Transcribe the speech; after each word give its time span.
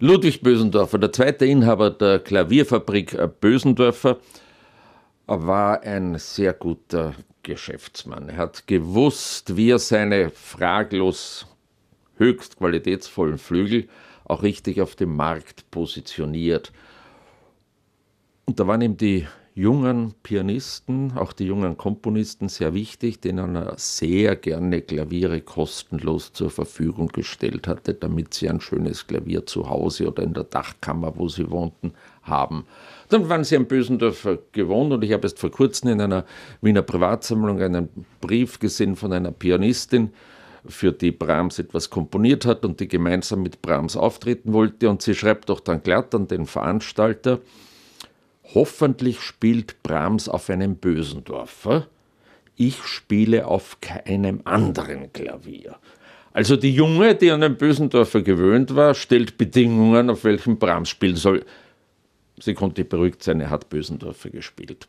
Ludwig 0.00 0.42
Bösendorfer, 0.42 0.96
der 0.98 1.10
zweite 1.10 1.44
Inhaber 1.44 1.90
der 1.90 2.20
Klavierfabrik 2.20 3.18
Bösendorfer, 3.40 4.18
war 5.26 5.82
ein 5.82 6.16
sehr 6.18 6.52
guter 6.52 7.16
Geschäftsmann. 7.42 8.28
Er 8.28 8.36
hat 8.36 8.68
gewusst, 8.68 9.56
wie 9.56 9.70
er 9.70 9.80
seine 9.80 10.30
fraglos 10.30 11.48
höchst 12.16 12.58
qualitätsvollen 12.58 13.38
Flügel 13.38 13.88
auch 14.22 14.44
richtig 14.44 14.80
auf 14.80 14.94
dem 14.94 15.16
Markt 15.16 15.68
positioniert. 15.72 16.70
Und 18.44 18.60
da 18.60 18.68
waren 18.68 18.82
ihm 18.82 18.96
die 18.96 19.26
jungen 19.58 20.14
Pianisten, 20.22 21.12
auch 21.16 21.32
die 21.32 21.46
jungen 21.46 21.76
Komponisten 21.76 22.48
sehr 22.48 22.74
wichtig, 22.74 23.20
denen 23.20 23.56
er 23.56 23.74
sehr 23.76 24.36
gerne 24.36 24.80
Klaviere 24.82 25.40
kostenlos 25.40 26.32
zur 26.32 26.50
Verfügung 26.50 27.08
gestellt 27.08 27.66
hatte, 27.66 27.94
damit 27.94 28.34
sie 28.34 28.48
ein 28.48 28.60
schönes 28.60 29.08
Klavier 29.08 29.46
zu 29.46 29.68
Hause 29.68 30.06
oder 30.06 30.22
in 30.22 30.32
der 30.32 30.44
Dachkammer, 30.44 31.14
wo 31.16 31.28
sie 31.28 31.50
wohnten, 31.50 31.92
haben. 32.22 32.66
Dann 33.08 33.28
waren 33.28 33.42
sie 33.42 33.56
am 33.56 33.66
Bösendorfer 33.66 34.38
gewohnt 34.52 34.92
und 34.92 35.02
ich 35.02 35.12
habe 35.12 35.24
erst 35.24 35.40
vor 35.40 35.50
kurzem 35.50 35.90
in 35.90 36.00
einer 36.00 36.24
Wiener 36.60 36.82
Privatsammlung 36.82 37.60
einen 37.60 37.88
Brief 38.20 38.60
gesehen 38.60 38.94
von 38.94 39.12
einer 39.12 39.32
Pianistin, 39.32 40.10
für 40.66 40.92
die 40.92 41.12
Brahms 41.12 41.58
etwas 41.58 41.90
komponiert 41.90 42.44
hat 42.44 42.64
und 42.64 42.78
die 42.78 42.88
gemeinsam 42.88 43.42
mit 43.42 43.62
Brahms 43.62 43.96
auftreten 43.96 44.52
wollte. 44.52 44.90
Und 44.90 45.02
sie 45.02 45.14
schreibt 45.14 45.48
doch 45.48 45.60
dann 45.60 45.82
glatt 45.82 46.14
an 46.14 46.28
den 46.28 46.46
Veranstalter, 46.46 47.40
Hoffentlich 48.54 49.20
spielt 49.20 49.82
Brahms 49.82 50.28
auf 50.28 50.48
einem 50.48 50.76
Bösendorfer. 50.76 51.86
Ich 52.56 52.82
spiele 52.84 53.46
auf 53.46 53.80
keinem 53.80 54.40
anderen 54.44 55.12
Klavier. 55.12 55.76
Also 56.32 56.56
die 56.56 56.74
Junge, 56.74 57.14
die 57.14 57.30
an 57.30 57.40
den 57.40 57.56
Bösendorfer 57.56 58.22
gewöhnt 58.22 58.74
war, 58.74 58.94
stellt 58.94 59.38
Bedingungen, 59.38 60.10
auf 60.10 60.24
welchen 60.24 60.58
Brahms 60.58 60.88
spielen 60.88 61.16
soll. 61.16 61.44
Sie 62.40 62.54
konnte 62.54 62.84
beruhigt 62.84 63.22
sein, 63.22 63.40
er 63.40 63.50
hat 63.50 63.68
Bösendorfer 63.68 64.30
gespielt. 64.30 64.86